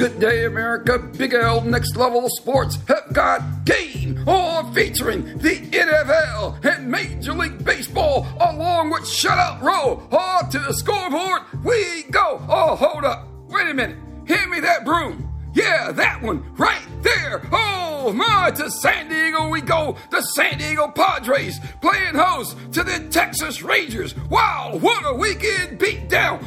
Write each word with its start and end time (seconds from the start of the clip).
Good 0.00 0.18
day, 0.18 0.46
America. 0.46 0.98
Big 0.98 1.34
L 1.34 1.60
Next 1.60 1.94
Level 1.94 2.26
Sports 2.30 2.78
have 2.88 3.12
got 3.12 3.66
game 3.66 4.26
on 4.26 4.72
featuring 4.72 5.36
the 5.36 5.56
NFL 5.56 6.64
and 6.64 6.90
Major 6.90 7.34
League 7.34 7.62
Baseball 7.62 8.26
along 8.40 8.88
with 8.88 9.02
Shutout 9.02 9.60
Row. 9.60 10.02
On 10.10 10.48
to 10.48 10.58
the 10.58 10.72
scoreboard 10.72 11.42
we 11.62 12.04
go. 12.04 12.40
Oh, 12.48 12.76
hold 12.76 13.04
up. 13.04 13.28
Wait 13.50 13.68
a 13.68 13.74
minute. 13.74 13.98
Hand 14.26 14.50
me 14.50 14.60
that 14.60 14.86
broom. 14.86 15.30
Yeah, 15.52 15.92
that 15.92 16.22
one 16.22 16.44
right 16.56 16.80
there. 17.02 17.42
Oh 17.52 18.12
my, 18.14 18.50
to 18.52 18.70
San 18.70 19.08
Diego 19.08 19.48
we 19.48 19.60
go. 19.60 19.96
The 20.10 20.22
San 20.22 20.58
Diego 20.58 20.88
Padres 20.88 21.60
playing 21.82 22.14
host 22.14 22.56
to 22.72 22.82
the 22.82 23.06
Texas 23.10 23.62
Rangers. 23.62 24.16
Wow, 24.30 24.78
what 24.80 25.04
a 25.04 25.14
weekend 25.14 25.78
beatdown. 25.78 26.40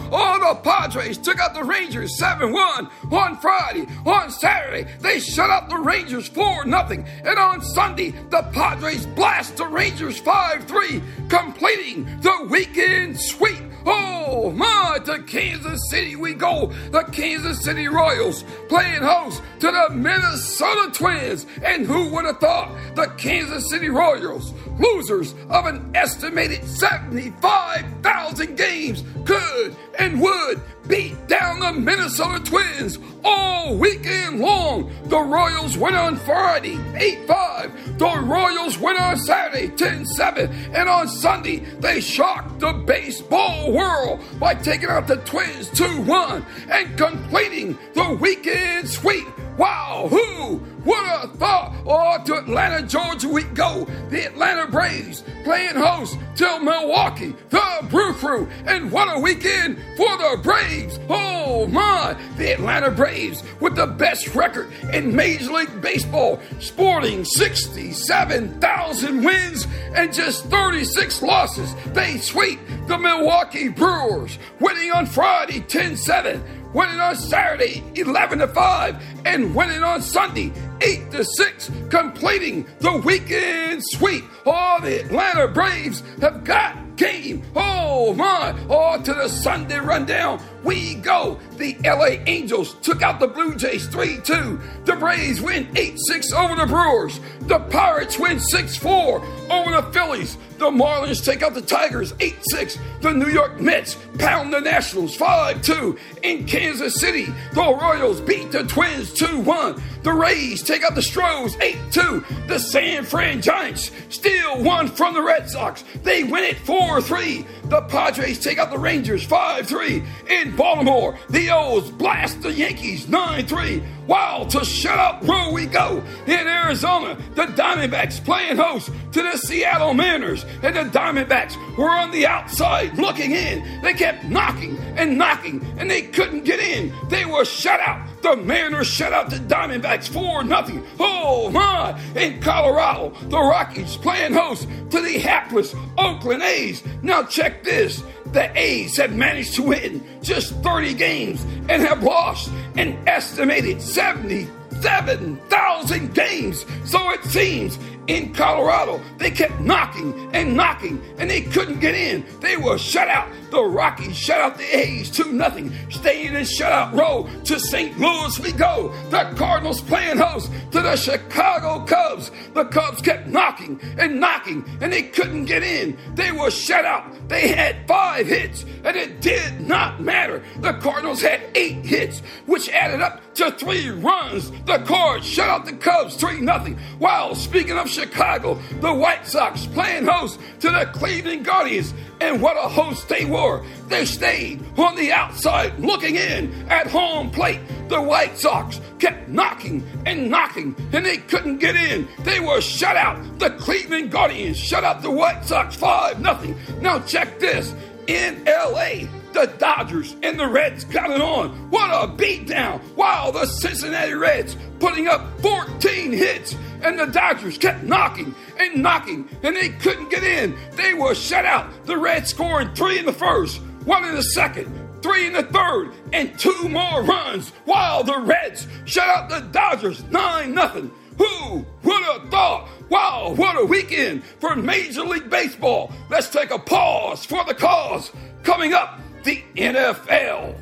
Padres 0.56 1.18
took 1.18 1.40
out 1.40 1.54
the 1.54 1.64
Rangers 1.64 2.18
7 2.18 2.52
1 2.52 2.90
on 3.12 3.38
Friday. 3.38 3.88
On 4.06 4.30
Saturday, 4.30 4.90
they 5.00 5.20
shut 5.20 5.50
out 5.50 5.70
the 5.70 5.78
Rangers 5.78 6.28
4 6.28 6.66
0. 6.66 7.06
And 7.26 7.40
on 7.40 7.62
Sunday, 7.62 8.12
the 8.30 8.44
Padres 8.54 9.06
blast 9.06 9.58
the 9.58 9.66
Rangers 9.66 10.18
5 10.20 10.66
3, 10.66 11.02
completing 11.30 12.06
the 12.22 12.48
weekend 12.50 13.20
sweep. 13.20 13.64
Oh 13.86 14.52
my, 14.52 15.00
to 15.06 15.22
Kansas 15.24 15.80
City 15.90 16.16
we 16.16 16.34
go. 16.34 16.68
The 16.92 17.04
Kansas 17.12 17.64
City 17.64 17.88
Royals 17.88 18.44
playing 18.70 19.02
host 19.02 19.42
to 19.60 19.68
the 19.68 19.90
Minnesota 19.94 20.92
Twins. 20.94 21.46
And 21.64 21.86
who 21.86 22.10
would 22.10 22.26
have 22.26 22.40
thought 22.40 22.72
the 22.96 23.08
Kansas 23.18 23.70
City 23.70 23.90
Royals, 23.90 24.54
losers 24.80 25.34
of 25.50 25.66
an 25.66 25.92
estimated 25.96 26.64
75,000 26.66 28.13
games, 28.32 29.04
could 29.26 29.76
and 30.00 30.22
would 30.22 30.62
beat 30.88 31.28
down 31.28 31.60
the 31.60 31.74
Minnesota 31.74 32.44
Twins 32.44 33.00
all 33.24 33.76
weekend 33.76 34.40
long. 34.40 34.92
The 35.06 35.20
Royals 35.20 35.78
win 35.78 35.96
on 35.96 36.18
Friday, 36.18 36.80
8 36.96 37.28
5. 37.28 38.00
The 38.00 38.20
Royals 38.20 38.78
win 38.78 38.98
on 38.98 39.18
Saturday, 39.18 39.70
10 39.70 40.06
7. 40.06 40.50
And 40.74 40.90
on 40.90 41.08
Sunday, 41.08 41.60
they 41.80 42.02
shocked 42.02 42.60
the 42.60 42.74
baseball 42.74 43.72
world 43.72 44.22
by 44.40 44.56
taking 44.56 44.90
out 44.90 45.08
the 45.08 45.18
Twins 45.18 45.70
2 45.72 46.02
1 46.02 46.46
and 46.70 46.98
completing 46.98 47.78
the 47.94 48.18
weekend 48.22 48.90
sweep. 48.90 49.28
Wow, 49.58 50.08
who 50.10 50.62
would 50.84 51.06
have 51.06 51.36
thought? 51.36 51.76
Oh, 51.86 52.18
to 52.26 52.38
Atlanta, 52.38 52.88
Georgia 52.88 53.30
we 53.30 53.44
go. 53.44 53.86
The 54.10 54.26
Atlanta 54.26 54.70
Braves 54.70 55.24
playing 55.44 55.76
host 55.76 56.18
to 56.38 56.60
Milwaukee, 56.60 57.36
the 57.50 57.88
Brew 57.90 58.14
Crew. 58.14 58.50
And 58.66 58.92
what 58.92 59.16
a 59.16 59.20
weekend 59.20 59.78
for 59.96 60.18
the 60.18 60.40
Braves. 60.42 61.00
Oh 61.08 61.68
my, 61.68 62.18
the 62.38 62.54
Atlanta 62.54 62.90
Braves 62.90 63.44
with 63.60 63.76
the 63.76 63.86
best 63.86 64.34
record 64.34 64.72
in 64.92 65.16
Major 65.16 65.52
League 65.52 65.82
Baseball, 65.82 66.40
sporting 66.60 67.24
67,000 67.24 69.24
wins 69.24 69.68
and 69.96 70.12
just 70.12 70.46
36 70.46 71.22
losses. 71.22 71.76
They 71.94 72.18
sweep 72.18 72.60
the 72.88 72.98
Milwaukee 72.98 73.70
Brewers, 73.70 74.40
winning 74.60 74.92
on 74.92 75.06
Friday 75.06 75.60
10 75.60 75.96
7 75.96 76.44
winning 76.74 77.00
on 77.00 77.16
Saturday 77.16 77.84
11 77.96 78.40
to 78.40 78.48
5, 78.48 79.04
and 79.26 79.56
winning 79.56 79.84
on 79.84 80.02
Sunday 80.02 80.52
8 80.82 81.12
to 81.12 81.24
6, 81.24 81.72
completing 81.90 82.66
the 82.80 82.98
weekend 82.98 83.82
sweep. 83.84 84.24
All 84.46 84.82
the 84.82 85.02
Atlanta 85.02 85.48
Braves 85.48 86.04
have 86.22 86.44
got 86.44 86.96
game. 86.96 87.44
Oh 87.56 88.14
my! 88.14 88.56
Oh, 88.70 89.02
to 89.02 89.14
the 89.14 89.28
Sunday 89.28 89.80
rundown 89.80 90.40
we 90.64 90.96
go. 90.96 91.40
The 91.58 91.76
LA 91.84 92.24
Angels 92.26 92.76
took 92.82 93.02
out 93.02 93.20
the 93.20 93.28
Blue 93.28 93.56
Jays 93.56 93.88
3 93.88 94.22
2. 94.22 94.60
The 94.86 94.96
Braves 94.96 95.42
win 95.42 95.68
8 95.76 96.00
6 96.00 96.34
over 96.34 96.56
the 96.56 96.66
Brewers. 96.66 97.20
The 97.42 97.60
Pirates 97.60 98.18
win 98.18 98.40
6 98.40 98.78
4 98.78 99.26
over 99.50 99.72
the 99.72 99.92
Phillies. 99.92 100.38
The 100.58 100.70
Marlins 100.70 101.24
take 101.24 101.44
out 101.44 101.54
the 101.54 101.62
Tigers 101.62 102.14
8 102.20 102.36
6. 102.50 102.80
The 103.02 103.14
New 103.14 103.28
York 103.28 103.60
Mets 103.60 103.98
pound 104.18 104.54
the 104.54 104.62
Nationals 104.62 105.16
5 105.16 105.62
2. 105.62 106.00
In 106.24 106.46
Kansas 106.46 106.96
City, 107.00 107.28
the 107.54 107.62
Royals 107.62 108.22
beat 108.22 108.52
the 108.52 108.64
Twins 108.64 109.14
2 109.14 109.42
1. 109.42 109.84
The 110.04 110.12
Rays 110.12 110.62
take 110.62 110.84
out 110.84 110.96
the 110.96 111.02
Stros 111.02 111.56
8 111.62 111.78
2. 111.92 112.26
The 112.48 112.60
San 112.60 113.06
Fran 113.06 113.42
Giants 113.42 113.90
steal 114.10 114.62
one 114.62 114.90
from 114.90 115.14
the 115.14 115.22
Red 115.22 115.50
Sox. 115.50 115.86
They 116.04 116.26
win 116.26 116.44
it 116.44 116.58
4 116.58 117.02
3. 117.02 117.46
The 117.66 117.82
Padres 117.84 118.38
take 118.38 118.58
out 118.58 118.70
the 118.70 118.78
Rangers 118.78 119.24
5 119.24 119.66
3. 119.66 120.04
In 120.30 120.56
Baltimore, 120.58 121.18
the 121.30 121.50
O's 121.52 121.90
blast 121.90 122.42
the 122.42 122.52
Yankees 122.52 123.08
9 123.08 123.48
3. 123.48 123.82
Wow, 124.06 124.46
to 124.50 124.60
Shutout 124.60 125.26
Row 125.26 125.54
we 125.54 125.68
go. 125.68 126.04
In 126.28 126.48
Arizona, 126.48 127.18
the 127.36 127.46
Diamondbacks 127.46 128.24
playing 128.24 128.58
host 128.58 128.92
to 129.14 129.24
the 129.24 129.38
Seattle 129.38 129.94
Mariners, 129.94 130.46
and 130.62 130.76
the 130.76 130.84
Diamondbacks 130.84 131.56
were 131.78 131.90
on 131.90 132.12
the 132.12 132.28
outside 132.28 132.98
looking 132.98 133.32
in. 133.32 133.82
They 133.82 133.94
kept 133.94 134.26
knocking 134.26 134.78
and 134.98 135.18
knocking, 135.18 135.66
and 135.78 135.90
they 135.90 136.02
couldn't 136.02 136.44
get 136.44 136.60
in. 136.60 136.94
They 137.08 137.24
were 137.24 137.46
shut 137.46 137.80
out. 137.80 138.06
The 138.24 138.36
Mariners 138.38 138.88
shut 138.88 139.12
out 139.12 139.30
the 139.30 139.36
Diamondbacks 139.36 140.08
4 140.08 140.46
0. 140.46 140.82
Oh 140.98 141.52
my! 141.52 142.00
In 142.16 142.40
Colorado, 142.40 143.10
the 143.24 143.38
Rockies 143.38 143.98
playing 143.98 144.32
host 144.32 144.70
to 144.92 145.02
the 145.02 145.20
hapless 145.20 145.76
Oakland 145.98 146.42
A's. 146.42 146.82
Now 147.02 147.24
check 147.24 147.66
this 147.66 148.02
the 148.32 148.50
A's 148.58 148.96
have 148.96 149.14
managed 149.14 149.56
to 149.56 149.64
win 149.64 150.02
just 150.22 150.54
30 150.64 150.94
games 150.94 151.44
and 151.68 151.84
have 151.84 152.02
lost 152.02 152.50
an 152.78 152.98
estimated 153.08 153.82
77,000 153.82 156.14
games. 156.14 156.66
So 156.86 157.12
it 157.12 157.26
seems 157.26 157.78
in 158.08 158.34
Colorado. 158.34 159.02
They 159.18 159.32
kept 159.32 159.60
knocking 159.60 160.30
and 160.34 160.56
knocking 160.56 161.02
and 161.18 161.30
they 161.30 161.42
couldn't 161.42 161.80
get 161.80 161.96
in. 161.96 162.26
They 162.40 162.58
were 162.58 162.78
shut 162.78 163.08
out. 163.08 163.30
The 163.52 163.62
Rockies 163.62 164.18
shut 164.18 164.42
out 164.42 164.58
the 164.58 164.78
A's 164.78 165.12
2 165.12 165.24
0. 165.24 165.70
Staying 165.90 166.34
in 166.34 166.42
shutout 166.42 166.94
row 166.94 167.30
to 167.46 167.60
St. 167.60 167.98
Louis 168.00 168.40
we 168.40 168.52
go. 168.52 168.94
The 169.10 169.32
Cardinals 169.36 169.82
playing 169.82 170.18
host 170.18 170.52
to 170.72 170.82
the 170.82 170.96
Chicago 170.96 171.86
Cubs. 171.86 172.32
The 172.54 172.66
Cubs 172.66 173.02
kept 173.02 173.28
knocking 173.28 173.80
and 173.98 174.20
knocking 174.20 174.66
and 174.82 174.92
they 174.92 175.04
couldn't 175.04 175.46
get 175.46 175.64
in. 175.64 175.98
They 176.16 176.32
were 176.32 176.52
shut 176.52 176.86
out. 176.86 177.30
They 177.30 177.50
had 177.50 177.88
five 177.88 178.28
hits 178.28 178.66
and 178.84 178.98
it 178.98 179.22
did 179.22 179.62
not 179.62 180.02
matter. 180.02 180.44
The 180.58 180.74
Cardinals 180.74 181.22
had 181.22 181.42
eight 181.56 181.86
hits, 181.86 182.22
which 182.46 182.70
added 182.70 183.02
up 183.02 183.22
to 183.36 183.52
three 183.52 183.90
runs. 183.90 184.52
The 184.66 184.80
Cards 184.80 185.28
shut 185.28 185.50
out 185.50 185.66
the 185.66 185.74
Cubs 185.74 186.16
3 186.16 186.40
0. 186.40 186.76
While 186.98 187.36
speaking 187.36 187.78
of 187.78 187.90
Chicago, 187.94 188.56
the 188.82 188.94
White 188.94 189.26
Sox 189.28 189.66
playing 189.68 190.06
host 190.06 190.40
to 190.60 190.70
the 190.70 190.90
Cleveland 190.94 191.46
Guardians. 191.46 191.94
And 192.20 192.42
what 192.42 192.58
a 192.58 192.68
host 192.68 193.10
they 193.10 193.26
were. 193.26 193.64
They 193.88 194.06
stayed 194.06 194.64
on 194.78 194.96
the 194.96 195.12
outside 195.12 195.80
looking 195.80 196.16
in 196.16 196.52
at 196.70 196.88
home 196.88 197.30
plate. 197.30 197.60
The 197.90 198.02
White 198.02 198.38
Sox 198.38 198.80
kept 199.00 199.28
knocking 199.30 199.86
and 200.06 200.30
knocking, 200.30 200.76
and 200.94 201.06
they 201.06 201.18
couldn't 201.18 201.58
get 201.58 201.76
in. 201.76 202.08
They 202.20 202.40
were 202.40 202.62
shut 202.62 202.96
out. 202.96 203.40
The 203.40 203.52
Cleveland 203.52 204.12
Guardians 204.12 204.58
shut 204.58 204.84
out 204.84 205.02
the 205.02 205.12
White 205.12 205.46
Sox 205.46 205.76
5 205.76 206.18
0. 206.18 206.56
Now, 206.82 207.00
check 207.00 207.40
this. 207.40 207.76
In 208.08 208.44
LA, 208.46 209.08
the 209.34 209.54
Dodgers 209.58 210.16
and 210.24 210.40
the 210.40 210.48
Reds 210.48 210.84
got 210.84 211.10
it 211.10 211.22
on. 211.22 211.50
What 211.70 211.90
a 211.90 212.12
beatdown. 212.12 212.82
Wow, 212.96 213.32
the 213.32 213.46
Cincinnati 213.46 214.14
Reds 214.14 214.58
putting 214.80 215.08
up 215.08 215.40
14 215.42 216.12
hits, 216.12 216.56
and 216.84 217.00
the 217.00 217.06
Dodgers 217.06 217.58
kept 217.58 217.84
knocking 217.84 218.36
and 218.60 218.82
knocking, 218.82 219.28
and 219.44 219.56
they 219.56 219.70
couldn't 219.70 220.10
get 220.10 220.24
in. 220.24 220.56
They 220.74 220.94
were 220.94 221.16
shut 221.16 221.46
out. 221.46 221.86
The 221.86 221.98
Reds 221.98 222.30
scoring 222.30 222.74
three 222.74 223.00
in 223.00 223.06
the 223.06 223.14
first, 223.14 223.62
one 223.86 224.06
in 224.06 224.16
the 224.16 224.24
second, 224.24 224.72
three 225.02 225.28
in 225.28 225.34
the 225.34 225.44
third, 225.44 225.92
and 226.12 226.38
two 226.38 226.70
more 226.70 227.04
runs 227.04 227.50
while 227.66 228.04
the 228.04 228.20
Reds 228.20 228.68
shut 228.86 229.08
out 229.08 229.30
the 229.30 229.42
Dodgers 229.52 230.04
9 230.06 230.54
0. 230.54 230.92
Who 231.18 231.66
would 231.84 232.04
have 232.04 232.30
thought? 232.30 232.70
Wow, 232.90 233.34
what 233.36 233.62
a 233.62 233.66
weekend 233.66 234.24
for 234.24 234.56
Major 234.56 235.04
League 235.04 235.30
Baseball. 235.30 235.92
Let's 236.10 236.30
take 236.30 236.52
a 236.52 236.60
pause 236.60 237.26
for 237.26 237.44
the 237.46 237.54
cause. 237.54 238.12
Coming 238.44 238.74
up, 238.74 239.00
the 239.24 239.44
NFL. 239.56 240.56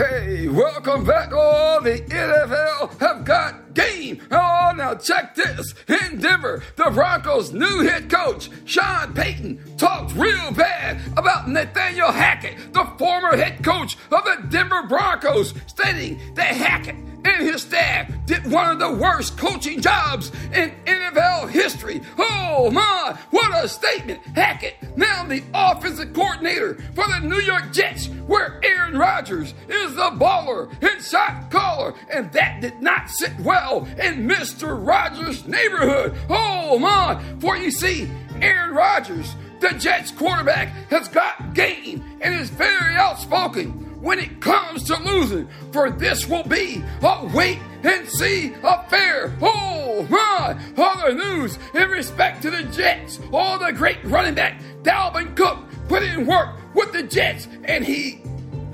Hey, 0.00 0.48
welcome 0.48 1.04
back. 1.04 1.28
Oh, 1.30 1.78
the 1.82 2.00
NFL 2.00 2.98
have 3.00 3.22
got 3.22 3.74
game. 3.74 4.22
Oh, 4.30 4.72
now 4.74 4.94
check 4.94 5.34
this. 5.34 5.74
In 5.88 6.18
Denver, 6.18 6.62
the 6.76 6.90
Broncos' 6.90 7.52
new 7.52 7.80
head 7.80 8.08
coach, 8.08 8.48
Sean 8.64 9.12
Payton, 9.12 9.76
talked 9.76 10.14
real 10.14 10.52
bad 10.52 11.02
about 11.18 11.50
Nathaniel 11.50 12.12
Hackett, 12.12 12.72
the 12.72 12.86
former 12.96 13.36
head 13.36 13.62
coach 13.62 13.98
of 14.10 14.24
the 14.24 14.42
Denver 14.48 14.84
Broncos, 14.84 15.52
stating 15.66 16.18
that 16.34 16.56
Hackett 16.56 16.96
and 17.24 17.46
his 17.46 17.62
staff 17.62 18.10
did 18.26 18.50
one 18.50 18.70
of 18.70 18.78
the 18.78 18.92
worst 19.02 19.36
coaching 19.36 19.80
jobs 19.80 20.32
in 20.52 20.72
NFL 20.86 21.50
history. 21.50 22.00
Oh 22.18 22.70
my, 22.70 23.18
what 23.30 23.64
a 23.64 23.68
statement. 23.68 24.20
Hackett, 24.34 24.76
now 24.96 25.24
the 25.24 25.42
offensive 25.54 26.12
coordinator 26.12 26.76
for 26.94 27.06
the 27.08 27.20
New 27.20 27.40
York 27.40 27.72
Jets, 27.72 28.06
where 28.26 28.59
Rodgers 29.00 29.54
is 29.66 29.94
the 29.94 30.10
baller 30.10 30.70
and 30.82 31.02
shot 31.02 31.50
caller, 31.50 31.94
and 32.12 32.30
that 32.32 32.60
did 32.60 32.82
not 32.82 33.08
sit 33.08 33.32
well 33.40 33.86
in 33.98 34.28
Mr. 34.28 34.76
Rogers' 34.86 35.46
neighborhood. 35.46 36.14
Oh 36.28 36.78
my! 36.78 37.18
For 37.38 37.56
you 37.56 37.70
see, 37.70 38.10
Aaron 38.42 38.74
Rodgers, 38.74 39.34
the 39.60 39.70
Jets 39.70 40.10
quarterback, 40.10 40.68
has 40.90 41.08
got 41.08 41.54
game 41.54 42.04
and 42.20 42.34
is 42.34 42.50
very 42.50 42.94
outspoken 42.94 43.70
when 44.02 44.18
it 44.18 44.38
comes 44.42 44.84
to 44.84 45.02
losing, 45.02 45.48
for 45.72 45.90
this 45.90 46.28
will 46.28 46.44
be 46.44 46.84
a 47.00 47.30
wait 47.34 47.58
and 47.82 48.06
see 48.06 48.52
affair. 48.62 49.34
Oh 49.40 50.06
my! 50.10 50.58
Other 50.76 51.14
news 51.14 51.58
in 51.72 51.88
respect 51.88 52.42
to 52.42 52.50
the 52.50 52.64
Jets, 52.64 53.18
all 53.32 53.58
the 53.58 53.72
great 53.72 54.04
running 54.04 54.34
back 54.34 54.60
Dalvin 54.82 55.34
Cook 55.34 55.58
put 55.88 56.02
in 56.02 56.26
work 56.26 56.50
with 56.74 56.92
the 56.92 57.02
Jets, 57.02 57.48
and 57.64 57.82
he 57.82 58.20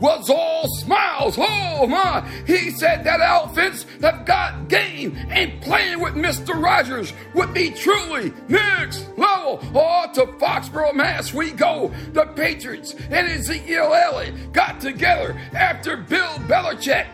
was 0.01 0.29
all 0.31 0.69
smiles. 0.79 1.37
Oh 1.39 1.87
my! 1.87 2.29
He 2.47 2.71
said 2.71 3.05
that 3.05 3.21
outfits 3.21 3.85
have 4.03 4.27
got 4.27 4.69
game, 4.69 5.17
and 5.31 5.61
playing 5.63 6.01
with 6.01 6.15
Mr. 6.15 6.61
Rogers 6.61 7.13
would 7.35 7.55
be 7.55 7.71
truly 7.71 8.33
next 8.49 9.07
level. 9.17 9.61
Oh, 9.75 10.07
to 10.15 10.27
Foxborough, 10.39 10.95
Mass 10.95 11.33
we 11.33 11.51
go. 11.51 11.93
The 12.13 12.27
Patriots 12.27 12.95
and 13.11 13.27
Ezekiel 13.27 13.95
Elliott 13.95 14.53
got 14.53 14.81
together 14.81 15.39
after 15.55 15.97
Bill 15.97 16.35
Belichick 16.47 17.07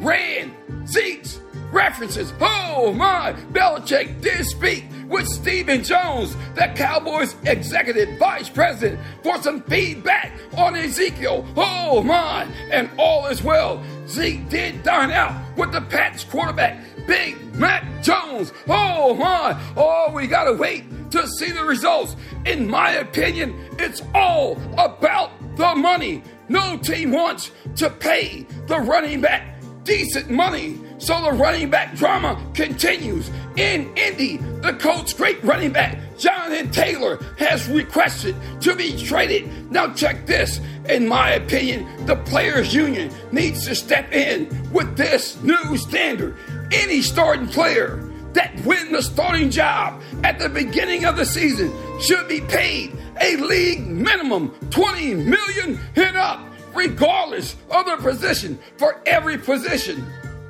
ran 0.00 0.54
Zeke's 0.86 1.40
references. 1.72 2.32
Oh 2.40 2.92
my! 2.92 3.32
Belichick 3.52 4.20
did 4.20 4.44
speak 4.46 4.84
with 5.08 5.26
Stephen 5.26 5.82
Jones, 5.82 6.36
the 6.54 6.72
Cowboys 6.74 7.36
executive 7.44 8.18
vice 8.18 8.48
president, 8.48 9.00
for 9.22 9.40
some 9.42 9.62
feedback 9.62 10.32
on 10.56 10.76
Ezekiel. 10.76 11.46
Oh 11.56 12.02
my! 12.02 12.44
And 12.70 12.90
all 12.98 13.26
is 13.26 13.42
well. 13.42 13.82
Zeke 14.06 14.48
did 14.48 14.82
dine 14.82 15.10
out 15.10 15.40
with 15.56 15.72
the 15.72 15.80
Pats 15.80 16.24
quarterback, 16.24 16.82
Big 17.06 17.36
Mac 17.54 17.84
Jones. 18.02 18.52
Oh 18.68 19.14
my! 19.14 19.60
Oh, 19.76 20.12
we 20.12 20.26
gotta 20.26 20.52
wait 20.52 20.84
to 21.10 21.26
see 21.28 21.50
the 21.50 21.64
results. 21.64 22.16
In 22.44 22.68
my 22.68 22.92
opinion, 22.92 23.54
it's 23.78 24.02
all 24.14 24.58
about 24.78 25.30
the 25.56 25.74
money. 25.74 26.22
No 26.48 26.76
team 26.76 27.12
wants 27.12 27.52
to 27.76 27.88
pay 27.88 28.46
the 28.66 28.80
running 28.80 29.20
back 29.20 29.54
decent 29.84 30.30
money. 30.30 30.80
So 31.04 31.20
the 31.20 31.32
running 31.32 31.68
back 31.68 31.94
drama 31.96 32.42
continues. 32.54 33.30
In 33.56 33.94
Indy, 33.94 34.38
the 34.38 34.72
Colts' 34.80 35.12
great 35.12 35.44
running 35.44 35.70
back, 35.70 35.98
Jonathan 36.16 36.70
Taylor, 36.70 37.22
has 37.38 37.68
requested 37.68 38.34
to 38.62 38.74
be 38.74 38.96
traded. 38.96 39.70
Now, 39.70 39.92
check 39.92 40.24
this. 40.24 40.62
In 40.88 41.06
my 41.06 41.32
opinion, 41.32 42.06
the 42.06 42.16
Players 42.16 42.72
Union 42.72 43.12
needs 43.32 43.66
to 43.66 43.74
step 43.74 44.14
in 44.14 44.48
with 44.72 44.96
this 44.96 45.38
new 45.42 45.76
standard. 45.76 46.38
Any 46.72 47.02
starting 47.02 47.48
player 47.48 47.96
that 48.32 48.58
win 48.64 48.90
the 48.90 49.02
starting 49.02 49.50
job 49.50 50.00
at 50.22 50.38
the 50.38 50.48
beginning 50.48 51.04
of 51.04 51.18
the 51.18 51.26
season 51.26 51.70
should 52.00 52.28
be 52.28 52.40
paid 52.40 52.96
a 53.20 53.36
league 53.36 53.86
minimum 53.86 54.48
20 54.70 55.12
million 55.16 55.78
and 55.96 56.16
up 56.16 56.40
regardless 56.74 57.56
of 57.70 57.86
the 57.86 57.96
position, 57.98 58.58
for 58.78 59.00
every 59.06 59.38
position 59.38 60.04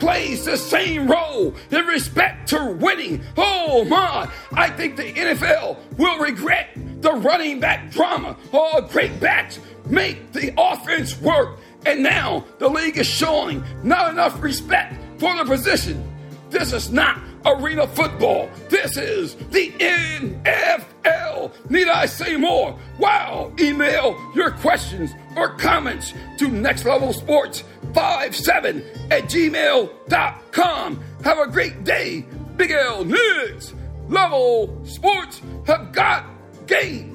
plays 0.05 0.45
the 0.45 0.59
same 0.59 1.11
role 1.11 1.55
in 1.71 1.87
respect 1.87 2.47
to 2.47 2.77
winning. 2.79 3.25
Oh 3.39 3.87
my, 3.87 4.31
I 4.53 4.69
think 4.69 4.97
the 4.97 5.11
NFL 5.15 5.79
will 5.97 6.19
regret 6.19 6.77
the 7.01 7.12
running 7.12 7.59
back 7.59 7.91
drama. 7.91 8.37
Oh, 8.53 8.83
great 8.83 9.19
backs 9.19 9.59
make 9.87 10.31
the 10.33 10.53
offense 10.59 11.19
work. 11.23 11.59
And 11.87 12.03
now 12.03 12.45
the 12.59 12.69
league 12.69 12.99
is 12.99 13.06
showing 13.06 13.65
not 13.83 14.12
enough 14.12 14.43
respect 14.43 14.95
for 15.19 15.35
the 15.37 15.45
position. 15.47 16.06
This 16.51 16.75
is 16.75 16.91
not 16.91 17.19
arena 17.47 17.87
football. 17.87 18.51
This 18.69 18.99
is 18.99 19.37
the 19.53 19.71
NFL. 19.71 21.71
Need 21.71 21.89
I 21.89 22.05
say 22.05 22.37
more? 22.37 22.79
Wow. 22.99 23.55
Email 23.59 24.21
your 24.35 24.51
questions 24.51 25.12
or 25.35 25.56
comments 25.56 26.12
to 26.39 26.49
Next 26.49 26.85
Level 26.85 27.15
Sports. 27.15 27.65
557 27.94 28.85
at 29.11 29.25
gmail.com. 29.25 31.05
Have 31.25 31.38
a 31.38 31.46
great 31.46 31.85
day, 31.85 32.26
Big 32.56 32.70
L 32.70 33.05
Nerds. 33.05 33.75
Level 34.08 34.85
Sports 34.85 35.41
have 35.67 35.93
got 35.93 36.26
game. 36.67 37.14